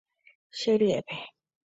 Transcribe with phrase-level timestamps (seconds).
[0.59, 1.15] Che ryépe.